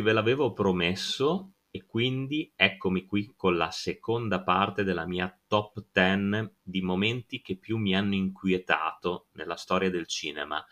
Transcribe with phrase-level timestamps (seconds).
[0.00, 5.84] Ragazzi, ve l'avevo promesso e quindi eccomi qui con la seconda parte della mia top
[5.92, 10.64] 10 di momenti che più mi hanno inquietato nella storia del cinema.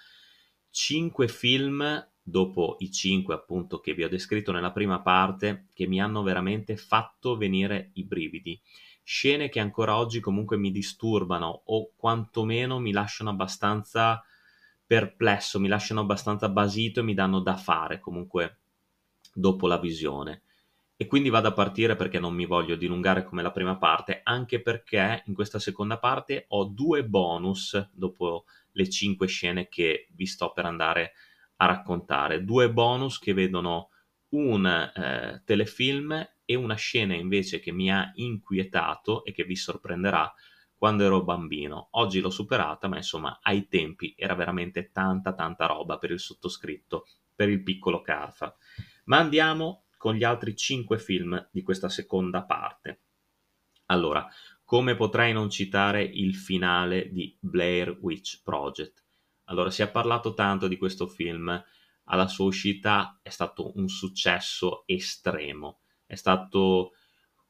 [0.70, 6.00] Cinque film, dopo i cinque appunto che vi ho descritto nella prima parte, che mi
[6.00, 8.60] hanno veramente fatto venire i brividi.
[9.02, 14.22] Scene che ancora oggi comunque mi disturbano o quantomeno mi lasciano abbastanza
[14.86, 18.58] perplesso, mi lasciano abbastanza basito e mi danno da fare comunque
[19.34, 20.42] dopo la visione.
[20.96, 24.60] E quindi vado a partire perché non mi voglio dilungare come la prima parte, anche
[24.60, 30.52] perché in questa seconda parte ho due bonus dopo le cinque scene che vi sto
[30.52, 31.12] per andare
[31.56, 32.44] a raccontare.
[32.44, 33.90] Due bonus che vedono
[34.30, 40.32] un eh, telefilm e una scena invece che mi ha inquietato e che vi sorprenderà
[40.74, 41.88] quando ero bambino.
[41.92, 47.06] Oggi l'ho superata, ma insomma ai tempi era veramente tanta tanta roba per il sottoscritto,
[47.34, 48.54] per il piccolo Carfa.
[49.08, 53.00] Ma andiamo con gli altri cinque film di questa seconda parte.
[53.86, 54.26] Allora,
[54.64, 59.02] come potrei non citare il finale di Blair Witch Project?
[59.44, 61.48] Allora, si è parlato tanto di questo film,
[62.04, 66.92] alla sua uscita è stato un successo estremo, è stato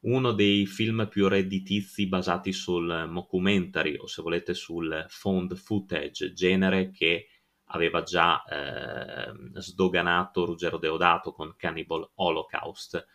[0.02, 6.92] uno dei film più redditizi basati sul mockumentary o se volete sul found footage, genere
[6.92, 7.26] che
[7.68, 13.06] aveva già eh, sdoganato Ruggero Deodato con Cannibal Holocaust.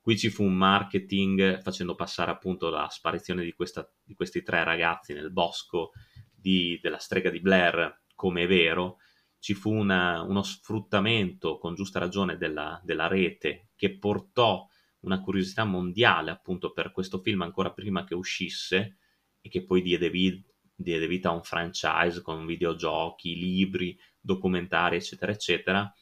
[0.00, 4.64] Qui ci fu un marketing facendo passare appunto la sparizione di, questa, di questi tre
[4.64, 5.92] ragazzi nel bosco
[6.34, 8.98] di, della strega di Blair come vero,
[9.38, 14.66] ci fu una, uno sfruttamento con giusta ragione della, della, rete che portò
[15.00, 18.98] una curiosità mondiale appunto per questo film ancora prima che uscisse
[19.40, 20.51] e che poi diede, vita
[20.82, 25.94] diede vita a un franchise con videogiochi, libri, documentari, eccetera, eccetera.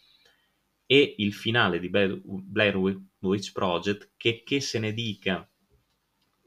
[0.86, 5.48] E il finale di Blair Witch Project, che, che se ne dica,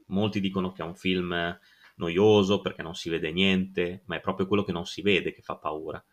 [0.06, 1.58] molti dicono che è un film
[1.96, 5.42] noioso perché non si vede niente, ma è proprio quello che non si vede che
[5.42, 6.04] fa paura.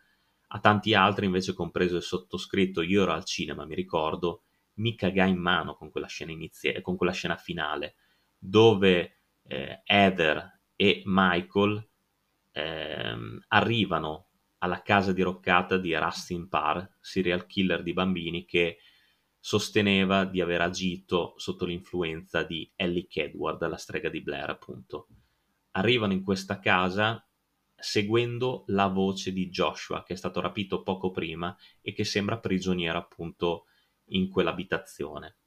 [0.54, 4.44] A tanti altri, invece, compreso il sottoscritto, io ero al cinema, mi ricordo,
[4.74, 7.96] mi cagai in mano con quella scena iniziale, con quella scena finale,
[8.38, 11.88] dove eh, Heather e Michael
[12.52, 18.78] ehm, arrivano alla casa diroccata di Rustin Parr, serial killer di bambini che
[19.38, 25.08] sosteneva di aver agito sotto l'influenza di Ellie Kedward, la strega di Blair, appunto.
[25.72, 27.26] Arrivano in questa casa
[27.74, 32.98] seguendo la voce di Joshua, che è stato rapito poco prima e che sembra prigioniero
[32.98, 33.64] appunto
[34.10, 35.38] in quell'abitazione.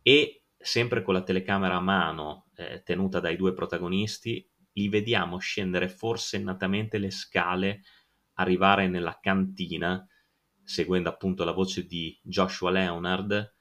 [0.00, 5.88] E sempre con la telecamera a mano eh, tenuta dai due protagonisti, li vediamo scendere
[5.88, 7.82] forsennatamente le scale,
[8.34, 10.06] arrivare nella cantina,
[10.62, 13.54] seguendo appunto la voce di Joshua Leonard.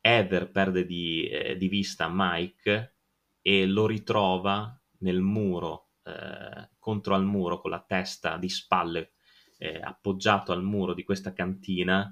[0.00, 2.94] Heather perde di, eh, di vista Mike
[3.42, 9.12] e lo ritrova nel muro, eh, contro al muro, con la testa di spalle
[9.58, 12.10] eh, appoggiato al muro di questa cantina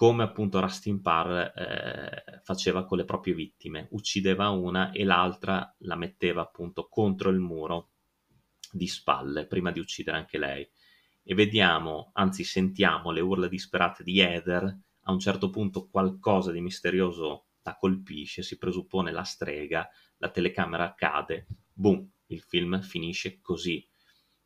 [0.00, 5.94] come appunto Rustin Parr eh, faceva con le proprie vittime, uccideva una e l'altra la
[5.94, 7.90] metteva appunto contro il muro
[8.72, 10.66] di spalle prima di uccidere anche lei.
[11.22, 16.62] E vediamo, anzi sentiamo le urla disperate di Heather, a un certo punto qualcosa di
[16.62, 23.86] misterioso la colpisce, si presuppone la strega, la telecamera cade, boom, il film finisce così.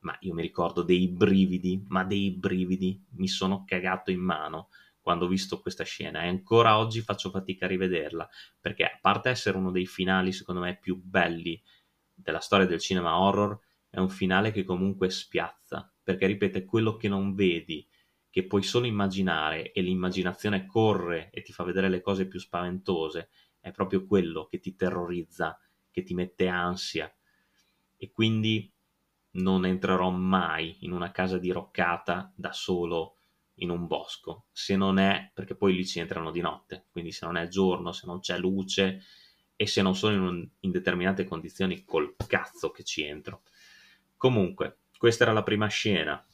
[0.00, 4.70] Ma io mi ricordo dei brividi, ma dei brividi, mi sono cagato in mano
[5.04, 8.28] quando ho visto questa scena e ancora oggi faccio fatica a rivederla
[8.58, 11.62] perché a parte essere uno dei finali secondo me più belli
[12.14, 17.08] della storia del cinema horror è un finale che comunque spiazza perché ripete quello che
[17.08, 17.86] non vedi
[18.30, 23.28] che puoi solo immaginare e l'immaginazione corre e ti fa vedere le cose più spaventose
[23.60, 25.58] è proprio quello che ti terrorizza
[25.90, 27.08] che ti mette ansia.
[27.96, 28.68] E quindi
[29.36, 33.20] non entrerò mai in una casa diroccata da solo
[33.56, 37.24] in un bosco, se non è, perché poi lì ci entrano di notte, quindi se
[37.26, 39.02] non è giorno, se non c'è luce
[39.56, 43.42] e se non sono in, un, in determinate condizioni, col cazzo che ci entro.
[44.16, 46.24] Comunque, questa era la prima scena.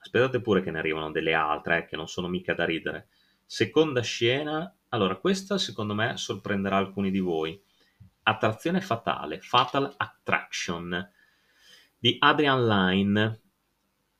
[0.00, 3.08] Aspettate pure che ne arrivano delle altre, eh, che non sono mica da ridere.
[3.46, 7.60] Seconda scena, allora questa secondo me sorprenderà alcuni di voi.
[8.24, 11.10] Attrazione fatale, Fatal Attraction
[11.98, 13.40] di Adrian Lyne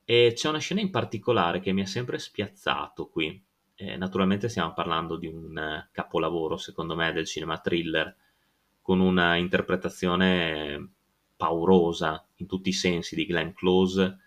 [0.05, 3.43] e c'è una scena in particolare che mi ha sempre spiazzato qui.
[3.77, 8.15] Eh, naturalmente stiamo parlando di un eh, capolavoro, secondo me, del cinema thriller,
[8.81, 10.91] con una interpretazione
[11.37, 14.19] paurosa in tutti i sensi di Glenn Close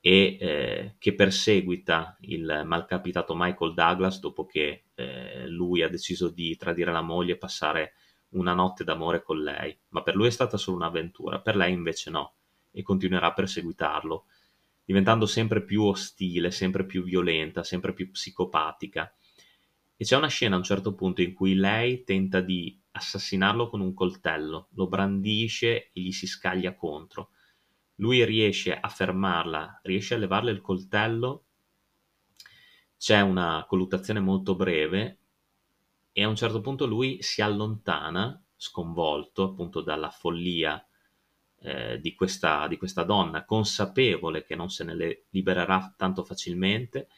[0.00, 6.56] e eh, che perseguita il malcapitato Michael Douglas dopo che eh, lui ha deciso di
[6.56, 7.94] tradire la moglie e passare
[8.30, 12.10] una notte d'amore con lei, ma per lui è stata solo un'avventura, per lei invece
[12.10, 12.34] no,
[12.70, 14.26] e continuerà a perseguitarlo,
[14.86, 19.12] diventando sempre più ostile, sempre più violenta, sempre più psicopatica.
[19.96, 23.80] E c'è una scena a un certo punto in cui lei tenta di assassinarlo con
[23.80, 27.30] un coltello, lo brandisce e gli si scaglia contro.
[27.96, 31.44] Lui riesce a fermarla, riesce a levarle il coltello,
[32.96, 35.18] c'è una colluttazione molto breve
[36.12, 40.85] e a un certo punto lui si allontana, sconvolto appunto dalla follia
[41.60, 47.08] eh, di, questa, di questa donna, consapevole che non se ne libererà tanto facilmente,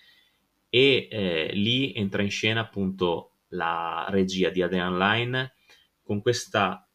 [0.70, 5.54] e eh, lì entra in scena appunto la regia di Adrian Line
[6.02, 6.86] con questa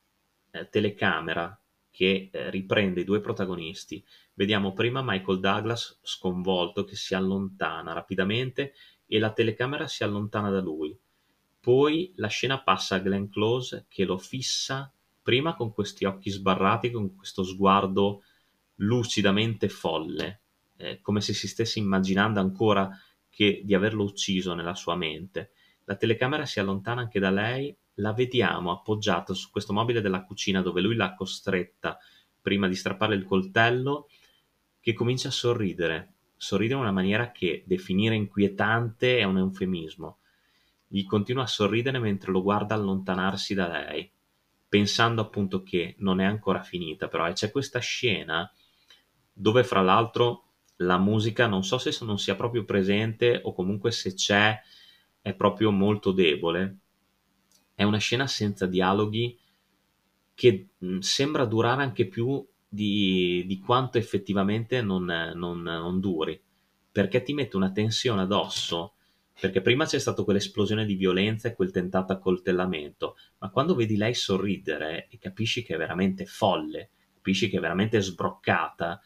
[0.51, 1.57] eh, telecamera
[1.89, 4.03] che eh, riprende i due protagonisti.
[4.33, 8.73] Vediamo prima Michael Douglas sconvolto che si allontana rapidamente
[9.05, 10.97] e la telecamera si allontana da lui.
[11.59, 14.91] Poi la scena passa a Glenn Close che lo fissa
[15.23, 18.23] prima con questi occhi sbarrati, con questo sguardo
[18.75, 20.41] lucidamente folle,
[20.77, 22.89] eh, come se si stesse immaginando ancora
[23.29, 25.51] che, di averlo ucciso nella sua mente.
[25.85, 30.61] La telecamera si allontana anche da lei, la vediamo appoggiata su questo mobile della cucina
[30.61, 31.97] dove lui l'ha costretta
[32.41, 34.09] prima di strapparle il coltello,
[34.79, 40.17] che comincia a sorridere, sorridere in una maniera che definire inquietante è un eufemismo.
[40.87, 44.11] Gli continua a sorridere mentre lo guarda allontanarsi da lei,
[44.73, 48.51] pensando appunto che non è ancora finita, però e c'è questa scena
[49.31, 50.45] dove fra l'altro
[50.77, 54.59] la musica non so se non sia proprio presente o comunque se c'è
[55.21, 56.77] è proprio molto debole.
[57.75, 59.37] È una scena senza dialoghi
[60.33, 60.69] che
[61.01, 65.03] sembra durare anche più di, di quanto effettivamente non,
[65.35, 66.41] non, non duri,
[66.91, 68.92] perché ti mette una tensione addosso
[69.39, 74.13] perché prima c'è stata quell'esplosione di violenza e quel tentato accoltellamento, ma quando vedi lei
[74.13, 79.01] sorridere e capisci che è veramente folle, capisci che è veramente sbroccata,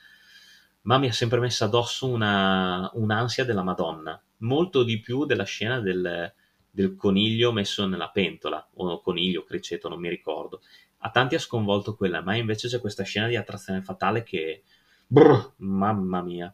[0.82, 5.80] ma mi ha sempre messo addosso una, un'ansia della Madonna, molto di più della scena
[5.80, 6.34] del,
[6.70, 10.62] del coniglio messo nella pentola, o coniglio, criceto, non mi ricordo.
[11.00, 14.64] A tanti ha sconvolto quella, ma invece c'è questa scena di attrazione fatale che...
[15.08, 16.54] Brr, mamma mia.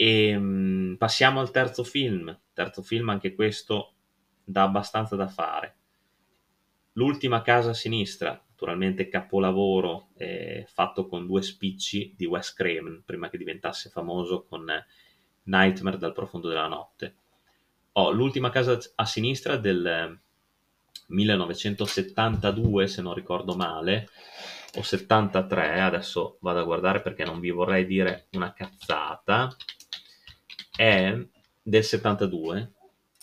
[0.00, 2.38] E um, passiamo al terzo film.
[2.52, 3.94] Terzo film, anche questo
[4.44, 5.74] dà abbastanza da fare.
[6.92, 13.28] L'ultima casa a sinistra, naturalmente capolavoro eh, fatto con due spicci di Wes Craven, prima
[13.28, 14.72] che diventasse famoso con
[15.42, 17.16] Nightmare dal profondo della notte.
[17.94, 20.16] Oh, l'ultima casa a sinistra del
[21.08, 24.08] 1972, se non ricordo male,
[24.76, 29.56] o 73, adesso vado a guardare perché non vi vorrei dire una cazzata
[30.78, 31.18] è
[31.60, 32.72] del 72,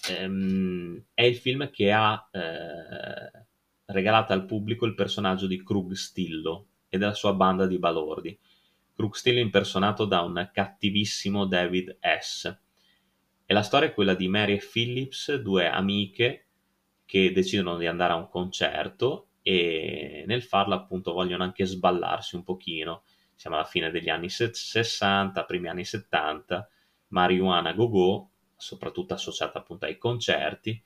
[0.10, 3.46] ehm, è il film che ha eh,
[3.86, 8.38] regalato al pubblico il personaggio di Krug Stillo e della sua banda di balordi.
[8.94, 12.58] Krug Stillo impersonato da un cattivissimo David S.
[13.46, 16.48] E la storia è quella di Mary e Phillips, due amiche
[17.06, 22.44] che decidono di andare a un concerto e nel farlo appunto vogliono anche sballarsi un
[22.44, 23.04] pochino.
[23.34, 26.70] Siamo alla fine degli anni 60, primi anni 70
[27.10, 30.82] marijuana go-go, soprattutto associata appunto ai concerti,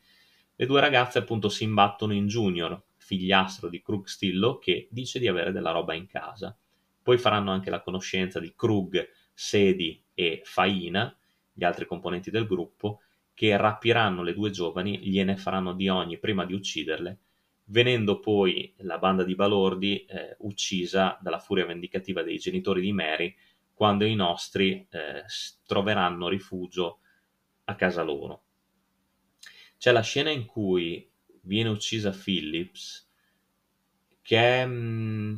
[0.55, 5.27] le due ragazze appunto si imbattono in Junior, figliastro di Krug Stillo, che dice di
[5.27, 6.55] avere della roba in casa.
[7.01, 11.17] Poi faranno anche la conoscenza di Krug, Sedi e Faina,
[11.53, 13.01] gli altri componenti del gruppo,
[13.33, 17.19] che rapiranno le due giovani, gliene faranno di ogni prima di ucciderle,
[17.65, 23.33] venendo poi la banda di balordi eh, uccisa dalla furia vendicativa dei genitori di Mary
[23.79, 25.23] quando i nostri eh,
[25.65, 26.99] troveranno rifugio
[27.63, 28.43] a casa loro.
[29.77, 31.09] C'è la scena in cui
[31.43, 33.09] viene uccisa Phillips
[34.21, 35.37] che mh, mm,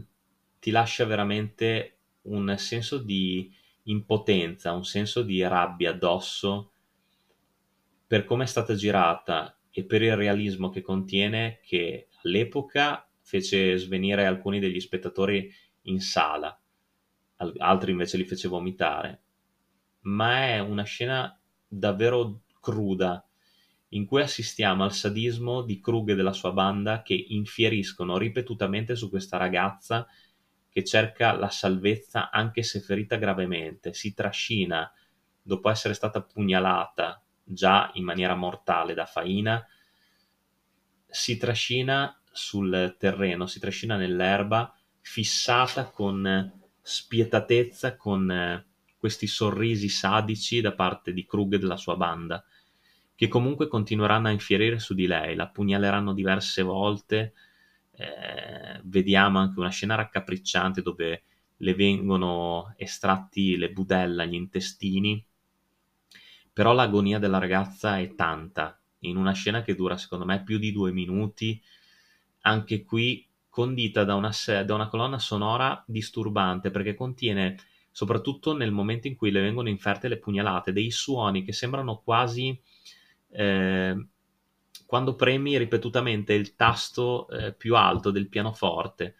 [0.57, 6.71] ti lascia veramente un senso di impotenza, un senso di rabbia addosso
[8.07, 14.25] per come è stata girata e per il realismo che contiene che all'epoca fece svenire
[14.25, 15.47] alcuni degli spettatori
[15.83, 16.60] in sala
[17.57, 19.21] altri invece li fece vomitare.
[20.01, 23.25] Ma è una scena davvero cruda
[23.93, 29.09] in cui assistiamo al sadismo di Krug e della sua banda che infieriscono ripetutamente su
[29.09, 30.07] questa ragazza
[30.69, 34.89] che cerca la salvezza anche se ferita gravemente, si trascina
[35.41, 39.65] dopo essere stata pugnalata già in maniera mortale da Faina,
[41.05, 48.65] si trascina sul terreno, si trascina nell'erba fissata con spietatezza con eh,
[48.97, 52.43] questi sorrisi sadici da parte di Krug e della sua banda,
[53.15, 57.33] che comunque continueranno a infierire su di lei, la pugnaleranno diverse volte,
[57.91, 61.23] eh, vediamo anche una scena raccapricciante dove
[61.57, 65.23] le vengono estratti le budella, gli intestini,
[66.51, 70.71] però l'agonia della ragazza è tanta, in una scena che dura secondo me più di
[70.71, 71.61] due minuti,
[72.41, 74.31] anche qui condita da una,
[74.65, 77.57] da una colonna sonora disturbante perché contiene
[77.91, 82.57] soprattutto nel momento in cui le vengono inferte le pugnalate, dei suoni che sembrano quasi
[83.31, 84.07] eh,
[84.85, 89.15] quando premi ripetutamente il tasto eh, più alto del pianoforte,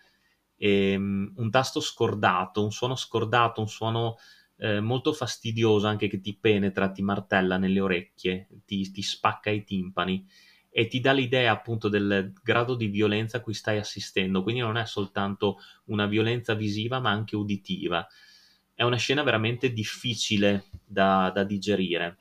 [0.55, 4.15] e, um, un tasto scordato, un suono scordato, un suono
[4.57, 9.63] eh, molto fastidioso anche che ti penetra, ti martella nelle orecchie, ti, ti spacca i
[9.63, 10.25] timpani
[10.73, 14.77] e ti dà l'idea appunto del grado di violenza a cui stai assistendo, quindi non
[14.77, 18.07] è soltanto una violenza visiva ma anche uditiva.
[18.73, 22.17] È una scena veramente difficile da, da digerire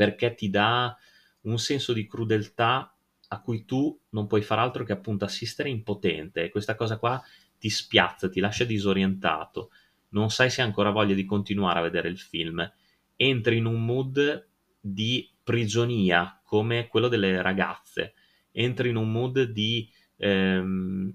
[0.00, 0.96] perché ti dà
[1.42, 2.94] un senso di crudeltà
[3.28, 6.44] a cui tu non puoi far altro che appunto assistere impotente.
[6.44, 7.22] E questa cosa qua
[7.58, 9.70] ti spiazza, ti lascia disorientato,
[10.10, 12.66] non sai se hai ancora voglia di continuare a vedere il film,
[13.14, 14.48] entri in un mood
[14.80, 18.14] di prigionia come quello delle ragazze,
[18.52, 21.12] entri in un mood di, ehm,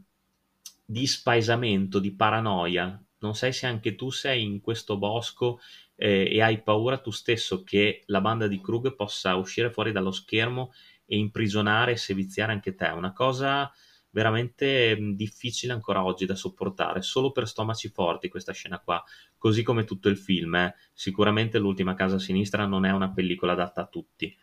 [0.84, 5.62] di spaesamento, di paranoia, non sai se anche tu sei in questo bosco
[5.96, 10.12] eh, e hai paura tu stesso che la banda di Krug possa uscire fuori dallo
[10.12, 10.74] schermo
[11.06, 12.90] e imprigionare e seviziare anche te.
[12.90, 13.72] Una cosa
[14.16, 19.04] veramente difficile ancora oggi da sopportare, solo per stomaci forti questa scena qua,
[19.38, 20.56] così come tutto il film.
[20.56, 20.74] Eh.
[20.94, 24.34] Sicuramente l'ultima casa a sinistra non è una pellicola adatta a tutti,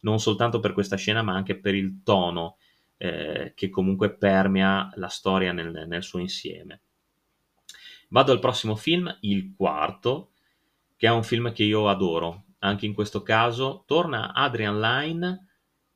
[0.00, 2.56] non soltanto per questa scena, ma anche per il tono
[2.96, 6.80] eh, che comunque permea la storia nel, nel suo insieme.
[8.08, 10.32] Vado al prossimo film, il quarto,
[10.96, 12.46] che è un film che io adoro.
[12.58, 15.49] Anche in questo caso torna Adrian Lyne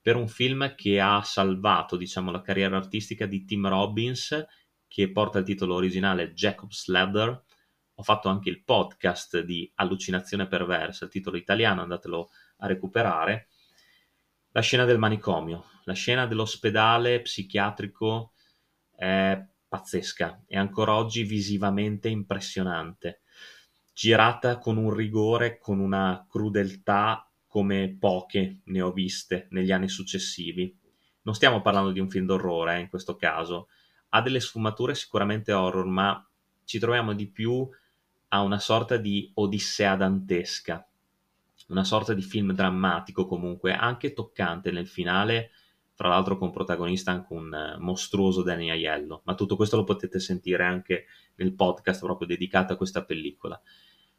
[0.05, 4.45] per un film che ha salvato, diciamo, la carriera artistica di Tim Robbins,
[4.87, 7.43] che porta il titolo originale Jacob's Ladder.
[7.95, 13.49] Ho fatto anche il podcast di Allucinazione perversa, il titolo italiano, andatelo a recuperare.
[14.51, 18.35] La scena del manicomio, la scena dell'ospedale psichiatrico
[18.95, 23.23] è pazzesca e ancora oggi visivamente impressionante
[23.95, 30.77] girata con un rigore, con una crudeltà come poche ne ho viste negli anni successivi.
[31.23, 33.69] Non stiamo parlando di un film d'orrore eh, in questo caso,
[34.09, 36.29] ha delle sfumature sicuramente horror, ma
[36.65, 37.65] ci troviamo di più
[38.31, 40.85] a una sorta di odissea dantesca,
[41.69, 45.53] una sorta di film drammatico comunque, anche toccante nel finale,
[45.93, 50.19] fra l'altro con protagonista anche un eh, mostruoso Danny Aiello, ma tutto questo lo potete
[50.19, 51.05] sentire anche
[51.37, 53.63] nel podcast proprio dedicato a questa pellicola.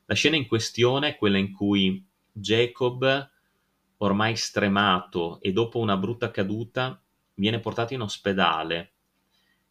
[0.06, 3.32] La scena in questione è quella in cui Jacob,
[3.98, 7.02] ormai stremato e dopo una brutta caduta,
[7.36, 8.92] viene portato in ospedale.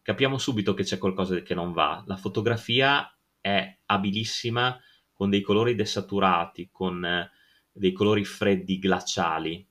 [0.00, 2.02] Capiamo subito che c'è qualcosa che non va.
[2.06, 4.80] La fotografia è abilissima,
[5.12, 7.30] con dei colori desaturati, con eh,
[7.71, 9.66] dei colori freddi, glaciali,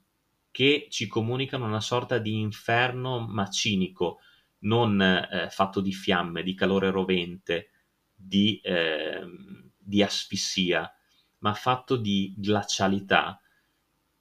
[0.52, 4.20] che ci comunicano una sorta di inferno ma cinico,
[4.60, 7.72] non eh, fatto di fiamme, di calore rovente,
[8.14, 9.24] di, eh,
[9.76, 10.92] di asfissia,
[11.44, 13.40] ma fatto di glacialità,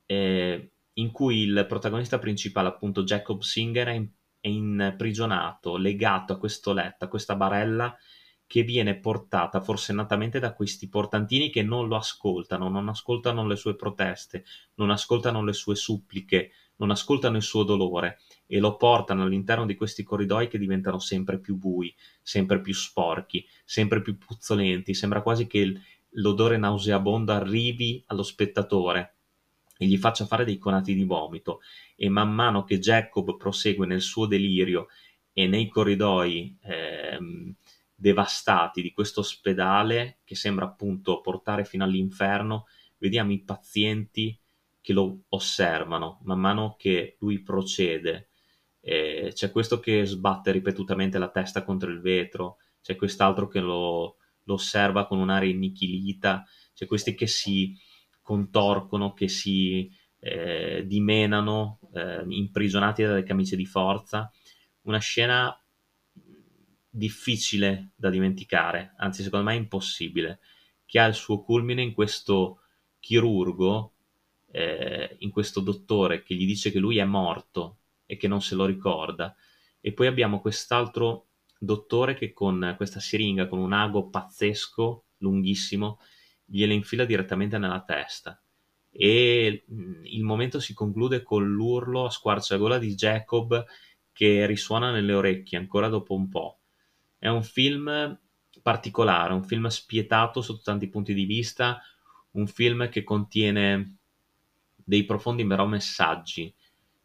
[0.06, 4.08] eh, in cui il protagonista principale, appunto Jacob Singer, è, in,
[4.40, 7.96] è imprigionato, legato a questo letto, a questa barella
[8.44, 13.76] che viene portata forsennatamente da questi portantini che non lo ascoltano, non ascoltano le sue
[13.76, 19.64] proteste, non ascoltano le sue suppliche, non ascoltano il suo dolore e lo portano all'interno
[19.64, 25.22] di questi corridoi che diventano sempre più bui, sempre più sporchi, sempre più puzzolenti, sembra
[25.22, 25.80] quasi che
[26.12, 29.14] l'odore nauseabondo arrivi allo spettatore
[29.78, 31.60] e gli faccia fare dei conati di vomito
[31.96, 34.88] e man mano che Jacob prosegue nel suo delirio
[35.32, 37.54] e nei corridoi ehm,
[37.94, 42.66] devastati di questo ospedale che sembra appunto portare fino all'inferno,
[42.98, 44.36] vediamo i pazienti
[44.80, 48.28] che lo osservano man mano che lui procede.
[48.80, 54.16] Eh, c'è questo che sbatte ripetutamente la testa contro il vetro, c'è quest'altro che lo,
[54.44, 56.44] lo osserva con un'aria innichilita,
[56.74, 57.76] c'è questi che si
[58.20, 64.32] contorcono, che si eh, dimenano, eh, imprigionati dalle camicie di forza.
[64.82, 65.56] Una scena
[66.88, 70.40] difficile da dimenticare, anzi secondo me impossibile,
[70.84, 72.60] che ha il suo culmine in questo
[73.00, 73.94] chirurgo,
[74.50, 78.54] eh, in questo dottore che gli dice che lui è morto e che non se
[78.54, 79.34] lo ricorda.
[79.80, 81.28] E poi abbiamo quest'altro
[81.64, 85.98] dottore che con questa siringa, con un ago pazzesco, lunghissimo,
[86.44, 88.42] gliele infila direttamente nella testa
[88.94, 93.64] e mm, il momento si conclude con l'urlo a squarciagola di Jacob
[94.12, 96.60] che risuona nelle orecchie ancora dopo un po'.
[97.18, 98.18] È un film
[98.60, 101.80] particolare, un film spietato sotto tanti punti di vista,
[102.32, 103.96] un film che contiene
[104.74, 106.52] dei profondi però messaggi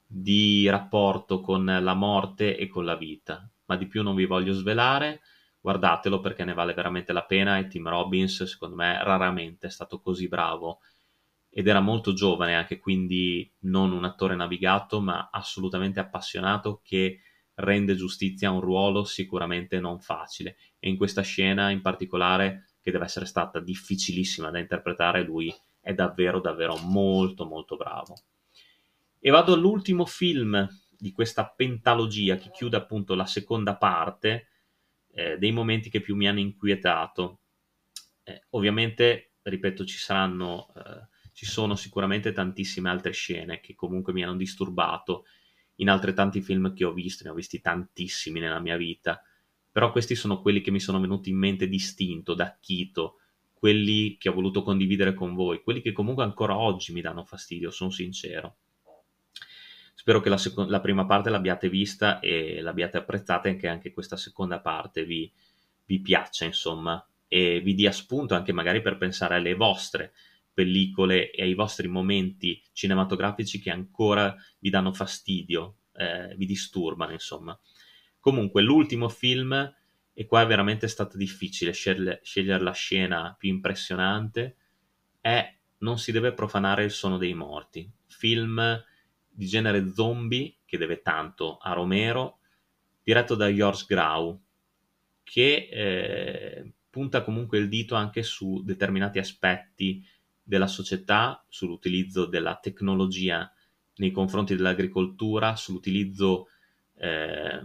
[0.05, 3.49] di rapporto con la morte e con la vita.
[3.67, 5.21] Ma di più non vi voglio svelare,
[5.61, 9.99] guardatelo perché ne vale veramente la pena e Tim Robbins secondo me raramente è stato
[10.01, 10.79] così bravo.
[11.49, 17.21] Ed era molto giovane anche quindi non un attore navigato ma assolutamente appassionato che
[17.55, 20.57] rende giustizia a un ruolo sicuramente non facile.
[20.79, 25.93] E in questa scena in particolare che deve essere stata difficilissima da interpretare lui è
[25.93, 28.15] davvero davvero molto molto bravo.
[29.19, 30.67] E vado all'ultimo film
[30.97, 34.47] di questa pentalogia che chiude appunto la seconda parte
[35.11, 37.39] eh, dei momenti che più mi hanno inquietato.
[38.23, 44.23] Eh, ovviamente, ripeto, ci saranno, eh, ci sono sicuramente tantissime altre scene che comunque mi
[44.23, 45.25] hanno disturbato
[45.75, 49.21] in altrettanti film che ho visto, ne ho visti tantissimi nella mia vita,
[49.71, 53.19] però questi sono quelli che mi sono venuti in mente distinto, da Chito,
[53.53, 57.71] quelli che ho voluto condividere con voi, quelli che comunque ancora oggi mi danno fastidio,
[57.71, 58.57] sono sincero.
[59.99, 63.91] Spero che la, seco- la prima parte l'abbiate vista e l'abbiate apprezzata e che anche
[63.91, 65.29] questa seconda parte vi,
[65.85, 70.13] vi piaccia, insomma, e vi dia spunto anche magari per pensare alle vostre
[70.53, 77.59] pellicole e ai vostri momenti cinematografici che ancora vi danno fastidio, eh, vi disturbano, insomma.
[78.19, 79.75] Comunque, l'ultimo film,
[80.13, 84.57] e qua è veramente stato difficile scegliere, scegliere la scena più impressionante,
[85.19, 88.85] è Non si deve profanare il suono dei morti, film
[89.37, 92.39] di genere zombie che deve tanto a Romero,
[93.03, 94.41] diretto da George Grau,
[95.21, 100.03] che eh, punta comunque il dito anche su determinati aspetti
[100.41, 103.51] della società, sull'utilizzo della tecnologia
[103.97, 106.47] nei confronti dell'agricoltura, sull'utilizzo
[106.95, 107.61] eh,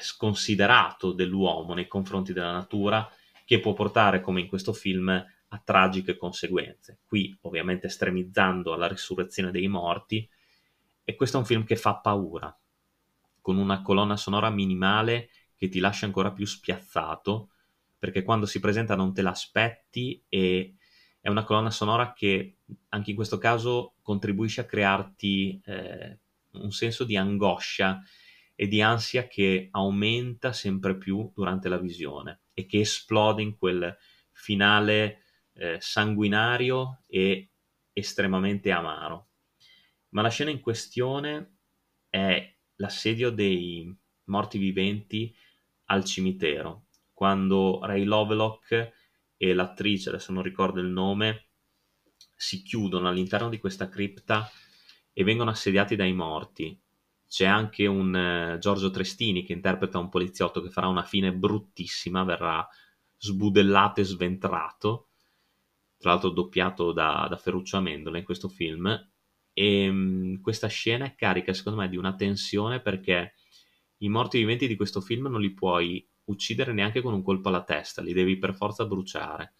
[0.00, 3.06] sconsiderato dell'uomo nei confronti della natura,
[3.44, 7.00] che può portare, come in questo film, a tragiche conseguenze.
[7.04, 10.28] Qui ovviamente estremizzando la risurrezione dei morti
[11.04, 12.56] e questo è un film che fa paura,
[13.40, 17.50] con una colonna sonora minimale che ti lascia ancora più spiazzato,
[17.98, 20.76] perché quando si presenta non te l'aspetti e
[21.20, 26.18] è una colonna sonora che anche in questo caso contribuisce a crearti eh,
[26.52, 28.02] un senso di angoscia
[28.54, 33.94] e di ansia che aumenta sempre più durante la visione e che esplode in quel
[34.32, 35.21] finale
[35.54, 37.50] eh, sanguinario e
[37.92, 39.28] estremamente amaro.
[40.10, 41.56] Ma la scena in questione
[42.08, 45.34] è l'assedio dei morti viventi
[45.86, 48.92] al cimitero, quando Ray Lovelock
[49.36, 51.48] e l'attrice, adesso non ricordo il nome,
[52.36, 54.50] si chiudono all'interno di questa cripta
[55.12, 56.78] e vengono assediati dai morti.
[57.28, 62.24] C'è anche un uh, Giorgio Trestini che interpreta un poliziotto che farà una fine bruttissima,
[62.24, 62.66] verrà
[63.16, 65.11] sbudellato e sventrato
[66.02, 69.08] tra l'altro doppiato da, da Ferruccio Amendola in questo film,
[69.54, 73.34] e mh, questa scena è carica secondo me di una tensione perché
[73.98, 77.62] i morti viventi di questo film non li puoi uccidere neanche con un colpo alla
[77.62, 79.54] testa, li devi per forza bruciare.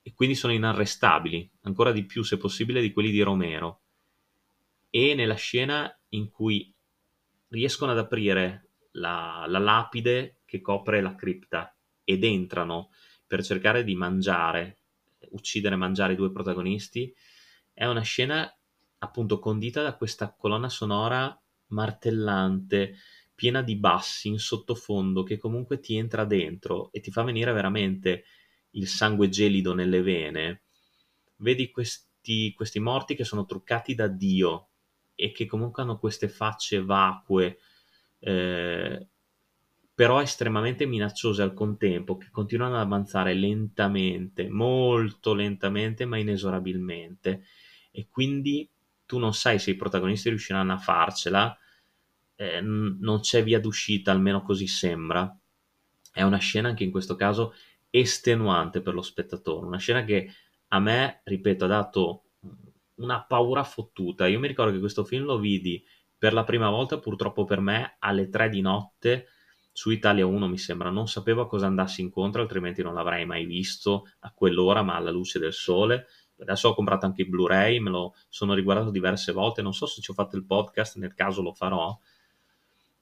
[0.00, 3.80] E quindi sono inarrestabili, ancora di più se possibile di quelli di Romero.
[4.88, 6.72] E nella scena in cui
[7.48, 12.88] riescono ad aprire la, la lapide che copre la cripta ed entrano
[13.26, 14.78] per cercare di mangiare
[15.36, 17.14] uccidere e mangiare i due protagonisti,
[17.72, 18.50] è una scena
[18.98, 22.96] appunto condita da questa colonna sonora martellante,
[23.34, 28.24] piena di bassi in sottofondo che comunque ti entra dentro e ti fa venire veramente
[28.70, 30.62] il sangue gelido nelle vene.
[31.36, 34.68] Vedi questi, questi morti che sono truccati da Dio
[35.14, 37.58] e che comunque hanno queste facce vacue,
[38.20, 39.06] eh,
[39.96, 47.44] però estremamente minacciose al contempo, che continuano ad avanzare lentamente, molto lentamente, ma inesorabilmente.
[47.90, 48.68] E quindi
[49.06, 51.58] tu non sai se i protagonisti riusciranno a farcela,
[52.34, 55.34] eh, non c'è via d'uscita, almeno così sembra.
[56.12, 57.54] È una scena anche in questo caso
[57.88, 60.30] estenuante per lo spettatore, una scena che
[60.68, 62.24] a me, ripeto, ha dato
[62.96, 64.26] una paura fottuta.
[64.26, 65.82] Io mi ricordo che questo film lo vidi
[66.18, 69.28] per la prima volta, purtroppo per me, alle tre di notte
[69.76, 73.44] su Italia 1 mi sembra, non sapevo a cosa andassi incontro, altrimenti non l'avrei mai
[73.44, 76.06] visto a quell'ora, ma alla luce del sole.
[76.40, 80.00] Adesso ho comprato anche il Blu-ray, me lo sono riguardato diverse volte, non so se
[80.00, 81.94] ci ho fatto il podcast, nel caso lo farò,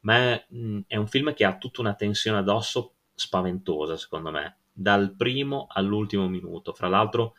[0.01, 4.57] ma è, mm, è un film che ha tutta una tensione addosso spaventosa, secondo me.
[4.77, 6.73] dal primo all'ultimo minuto.
[6.73, 7.35] Fra l'altro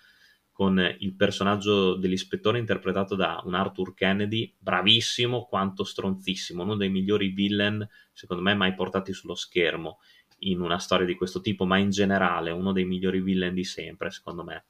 [0.56, 7.28] con il personaggio dell'ispettore interpretato da un Arthur Kennedy, bravissimo quanto stronzissimo, uno dei migliori
[7.28, 10.00] villain secondo me mai portati sullo schermo
[10.39, 14.10] in una storia di questo tipo, ma in generale uno dei migliori villain di sempre,
[14.12, 14.65] secondo me.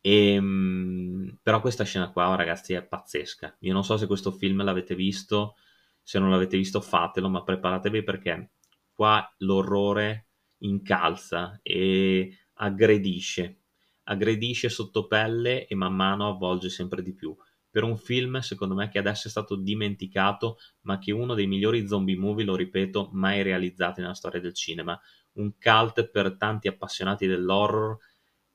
[0.00, 3.58] E, ehm, però questa scena qua, ragazzi, è pazzesca.
[3.60, 5.56] Io non so se questo film l'avete visto,
[6.00, 8.52] se non l'avete visto fatelo, ma preparatevi perché
[8.94, 10.28] qua l'orrore
[10.60, 13.61] incalza e aggredisce
[14.04, 17.36] aggredisce sotto pelle e man mano avvolge sempre di più.
[17.70, 21.46] Per un film, secondo me, che adesso è stato dimenticato, ma che è uno dei
[21.46, 25.00] migliori zombie movie, lo ripeto, mai realizzati nella storia del cinema.
[25.34, 27.96] Un cult per tanti appassionati dell'horror,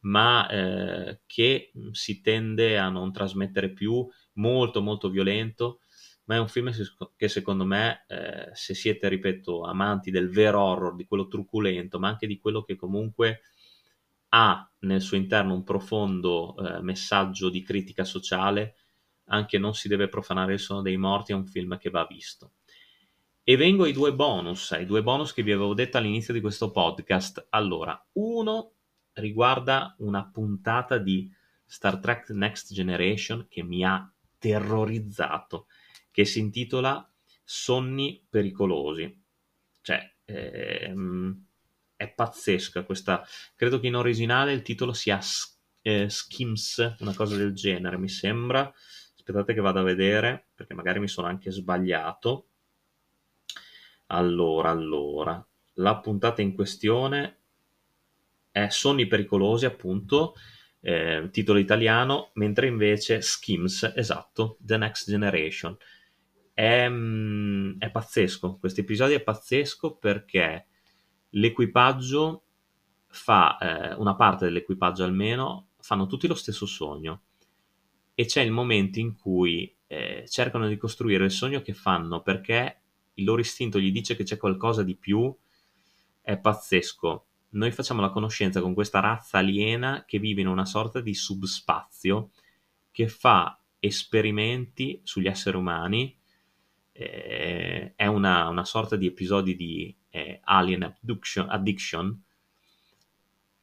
[0.01, 5.79] ma eh, che si tende a non trasmettere più, molto molto violento,
[6.25, 6.71] ma è un film
[7.15, 12.09] che secondo me, eh, se siete, ripeto, amanti del vero horror, di quello truculento, ma
[12.09, 13.41] anche di quello che comunque
[14.29, 18.75] ha nel suo interno un profondo eh, messaggio di critica sociale,
[19.25, 22.53] anche non si deve profanare il suono dei morti, è un film che va visto.
[23.43, 26.71] E vengo ai due bonus, ai due bonus che vi avevo detto all'inizio di questo
[26.71, 27.47] podcast.
[27.51, 28.73] Allora, uno
[29.13, 31.31] riguarda una puntata di
[31.65, 35.67] Star Trek Next Generation che mi ha terrorizzato,
[36.11, 37.09] che si intitola
[37.43, 39.23] Sonni pericolosi.
[39.81, 41.46] Cioè, ehm,
[41.97, 43.27] è pazzesca questa.
[43.55, 45.19] Credo che in originale il titolo sia
[45.81, 48.71] eh, Skims, una cosa del genere, mi sembra.
[49.15, 52.47] Aspettate che vado a vedere, perché magari mi sono anche sbagliato.
[54.07, 57.39] Allora, allora, la puntata in questione
[58.51, 60.35] è Sonni pericolosi, appunto,
[60.79, 65.75] eh, titolo italiano, mentre invece Skims, esatto, The Next Generation.
[66.53, 70.67] È, mm, è pazzesco, questo episodio è pazzesco perché
[71.37, 72.43] l'equipaggio
[73.07, 77.21] fa, eh, una parte dell'equipaggio almeno, fanno tutti lo stesso sogno
[78.13, 82.81] e c'è il momento in cui eh, cercano di costruire il sogno che fanno perché
[83.13, 85.33] il loro istinto gli dice che c'è qualcosa di più,
[86.21, 87.25] è pazzesco.
[87.49, 92.31] Noi facciamo la conoscenza con questa razza aliena che vive in una sorta di subspazio
[92.91, 96.15] che fa esperimenti sugli esseri umani.
[96.91, 102.23] Eh, è una, una sorta di episodi di eh, Alien Abduction, Addiction,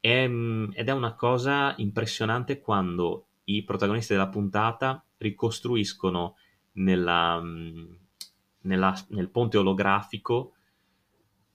[0.00, 6.36] è, mm, ed è una cosa impressionante quando i protagonisti della puntata ricostruiscono
[6.72, 7.92] nella, mm,
[8.62, 10.52] nella, nel ponte olografico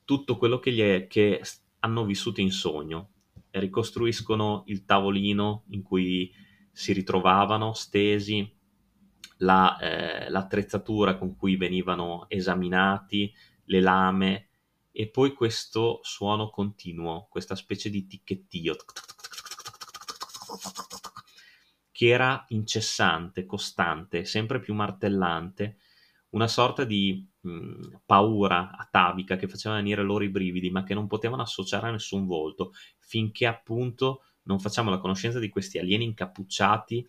[0.04, 1.42] tutto quello che, è, che
[1.80, 3.12] hanno vissuto in sogno.
[3.52, 6.32] Ricostruiscono il tavolino in cui
[6.72, 8.52] si ritrovavano stesi,
[9.38, 13.32] la, eh, l'attrezzatura con cui venivano esaminati,
[13.66, 14.49] le lame,
[14.92, 18.76] e poi questo suono continuo, questa specie di ticchettio
[22.00, 25.80] che era incessante, costante, sempre più martellante,
[26.30, 31.08] una sorta di mh, paura atavica che faceva venire loro i brividi, ma che non
[31.08, 37.06] potevano associare a nessun volto, finché appunto non facciamo la conoscenza di questi alieni incappucciati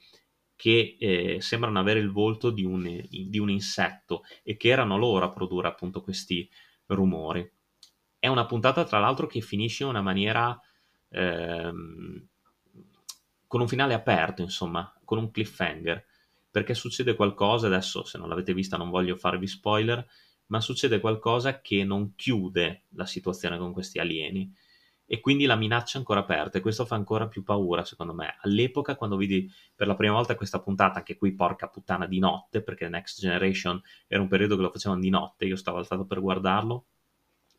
[0.56, 5.24] che eh, sembrano avere il volto di un, di un insetto e che erano loro
[5.24, 6.50] a produrre appunto questi
[6.86, 7.48] rumori.
[8.20, 10.56] È una puntata, tra l'altro, che finisce in una maniera
[11.08, 12.28] ehm,
[13.48, 16.06] con un finale aperto, insomma, con un cliffhanger.
[16.50, 20.06] Perché succede qualcosa, adesso se non l'avete vista non voglio farvi spoiler,
[20.46, 24.52] ma succede qualcosa che non chiude la situazione con questi alieni
[25.12, 28.36] e quindi la minaccia è ancora aperta e questo fa ancora più paura secondo me.
[28.42, 32.62] All'epoca quando vidi per la prima volta questa puntata, anche qui porca puttana di notte,
[32.62, 36.20] perché Next Generation era un periodo che lo facevano di notte, io stavo alzato per
[36.20, 36.86] guardarlo,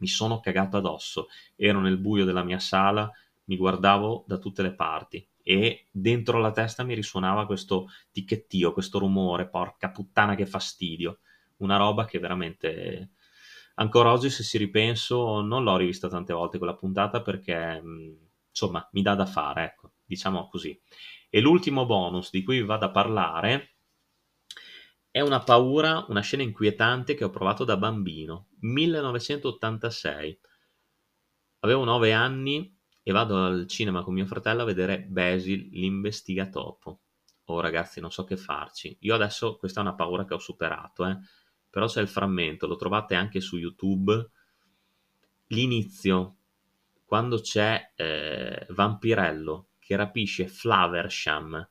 [0.01, 1.27] mi sono cagato addosso.
[1.55, 3.09] Ero nel buio della mia sala,
[3.45, 8.99] mi guardavo da tutte le parti e dentro la testa mi risuonava questo ticchettio, questo
[8.99, 11.19] rumore, porca puttana che fastidio.
[11.57, 13.11] Una roba che veramente
[13.75, 17.81] ancora oggi se ci ripenso non l'ho rivista tante volte quella puntata perché
[18.49, 20.79] insomma mi dà da fare, ecco, diciamo così.
[21.29, 23.75] E l'ultimo bonus di cui vi vado a parlare
[25.11, 28.47] è una paura, una scena inquietante che ho provato da bambino.
[28.61, 30.39] 1986.
[31.59, 37.01] Avevo 9 anni e vado al cinema con mio fratello a vedere Basil l'investigatopo.
[37.45, 38.95] Oh ragazzi, non so che farci.
[39.01, 41.19] Io adesso questa è una paura che ho superato, eh.
[41.69, 44.29] Però c'è il frammento, lo trovate anche su YouTube.
[45.47, 46.37] L'inizio,
[47.05, 51.69] quando c'è eh, Vampirello che rapisce Flaversham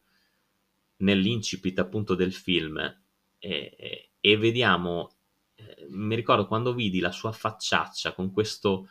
[0.97, 3.00] nell'incipit appunto del film
[3.41, 5.17] e, e vediamo,
[5.57, 8.87] eh, mi ricordo quando vidi la sua facciaccia con questo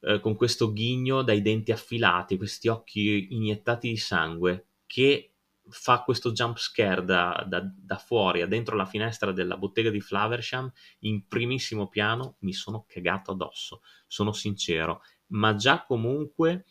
[0.00, 5.32] eh, con questo ghigno dai denti affilati, questi occhi iniettati di sangue, che
[5.70, 10.70] fa questo jump scare da, da, da fuori dentro la finestra della bottega di Flaversham
[11.00, 16.64] in primissimo piano, mi sono cagato addosso, sono sincero, ma già comunque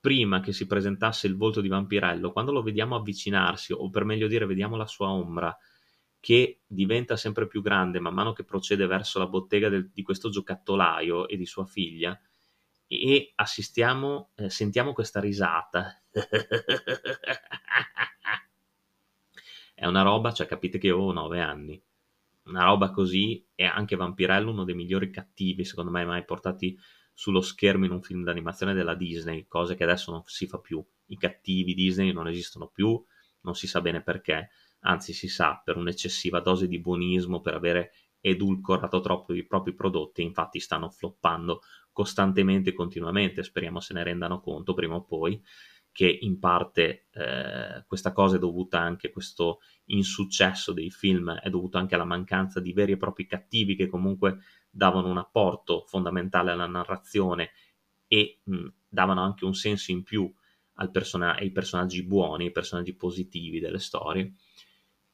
[0.00, 4.26] prima che si presentasse il volto di Vampirello, quando lo vediamo avvicinarsi, o per meglio
[4.26, 5.56] dire, vediamo la sua ombra,
[6.24, 10.30] che diventa sempre più grande man mano che procede verso la bottega del, di questo
[10.30, 12.18] giocattolaio e di sua figlia,
[12.86, 16.02] e assistiamo, eh, sentiamo questa risata.
[19.74, 21.78] È una roba, cioè capite che io ho nove anni.
[22.44, 26.74] Una roba così, e anche Vampirello, uno dei migliori cattivi, secondo me, mai portati
[27.12, 30.82] sullo schermo in un film d'animazione della Disney, cose che adesso non si fa più.
[31.08, 32.98] I cattivi Disney non esistono più,
[33.42, 34.48] non si sa bene perché,
[34.84, 40.22] anzi si sa per un'eccessiva dose di buonismo, per avere edulcorato troppo i propri prodotti,
[40.22, 41.60] infatti stanno floppando
[41.92, 45.40] costantemente e continuamente, speriamo se ne rendano conto prima o poi
[45.92, 51.78] che in parte eh, questa cosa è dovuta anche, questo insuccesso dei film è dovuto
[51.78, 56.66] anche alla mancanza di veri e propri cattivi che comunque davano un apporto fondamentale alla
[56.66, 57.50] narrazione
[58.08, 60.32] e mh, davano anche un senso in più
[60.90, 64.32] person- ai personaggi buoni, ai personaggi positivi delle storie.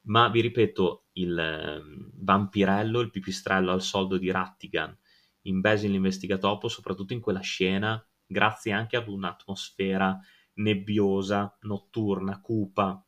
[0.03, 1.81] Ma vi ripeto, il eh,
[2.15, 4.97] vampirello, il pipistrello al soldo di Rattigan
[5.43, 10.19] in Basil Investigatopo, soprattutto in quella scena, grazie anche ad un'atmosfera
[10.53, 13.03] nebbiosa, notturna, cupa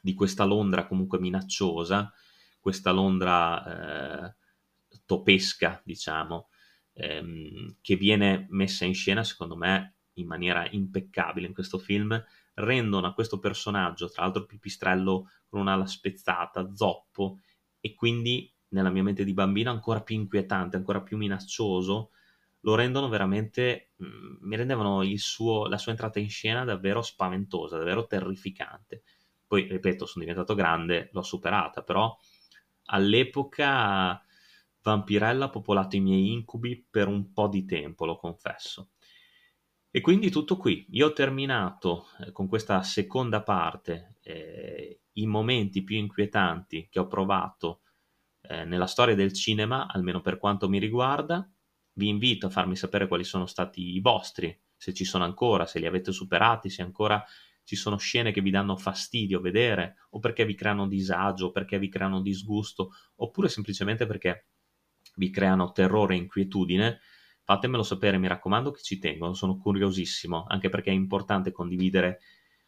[0.00, 2.12] di questa Londra comunque minacciosa,
[2.60, 4.36] questa Londra eh,
[5.04, 6.48] topesca, diciamo,
[6.92, 12.22] ehm, che viene messa in scena, secondo me, in maniera impeccabile in questo film,
[12.58, 17.38] rendono a questo personaggio, tra l'altro pipistrello con un'ala spezzata, zoppo,
[17.80, 22.10] e quindi nella mia mente di bambino ancora più inquietante, ancora più minaccioso,
[22.62, 28.06] lo rendono veramente, mm, mi rendevano suo, la sua entrata in scena davvero spaventosa, davvero
[28.06, 29.02] terrificante.
[29.46, 32.14] Poi, ripeto, sono diventato grande, l'ho superata, però
[32.86, 34.22] all'epoca
[34.82, 38.90] Vampirella ha popolato i miei incubi per un po' di tempo, lo confesso.
[39.98, 40.86] E quindi tutto qui.
[40.90, 47.08] Io ho terminato eh, con questa seconda parte eh, i momenti più inquietanti che ho
[47.08, 47.80] provato
[48.42, 51.50] eh, nella storia del cinema, almeno per quanto mi riguarda,
[51.94, 55.80] vi invito a farmi sapere quali sono stati i vostri, se ci sono ancora, se
[55.80, 57.20] li avete superati, se ancora
[57.64, 61.76] ci sono scene che vi danno fastidio vedere, o perché vi creano disagio, o perché
[61.76, 64.46] vi creano disgusto, oppure semplicemente perché
[65.16, 67.00] vi creano terrore e inquietudine,
[67.48, 72.20] fatemelo sapere, mi raccomando che ci tengo, sono curiosissimo, anche perché è importante condividere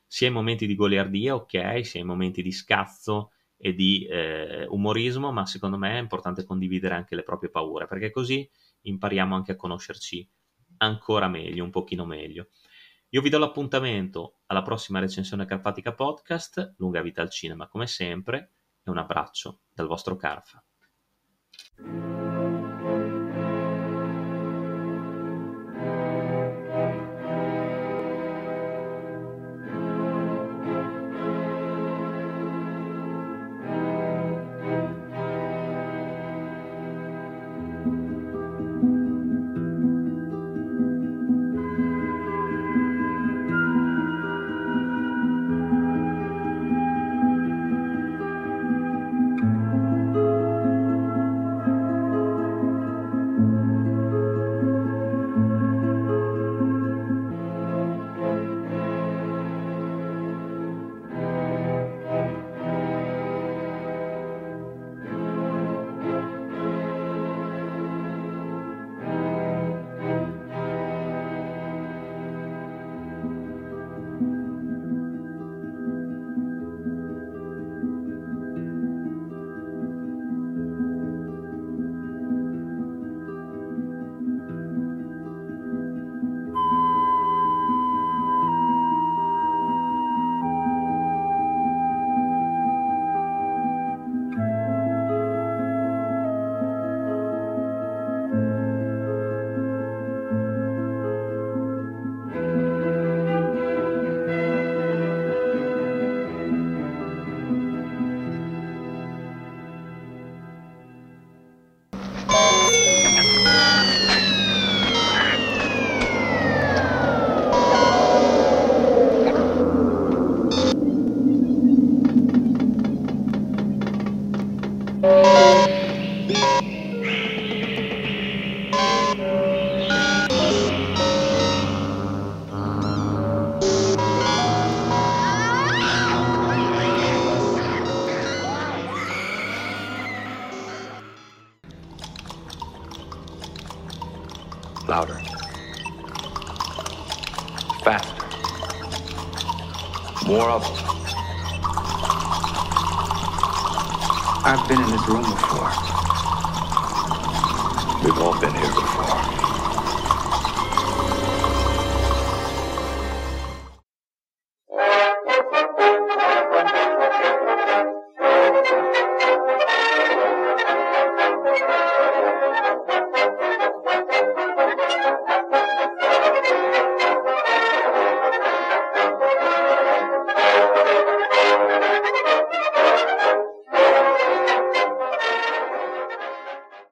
[0.06, 5.32] sia i momenti di goliardia, ok, sia i momenti di scazzo e di eh, umorismo,
[5.32, 8.48] ma secondo me è importante condividere anche le proprie paure, perché così
[8.80, 10.26] impariamo anche a conoscerci
[10.78, 12.48] ancora meglio, un pochino meglio.
[13.10, 18.52] Io vi do l'appuntamento alla prossima recensione Carpatica Podcast, lunga vita al cinema come sempre,
[18.82, 20.64] e un abbraccio dal vostro Carfa.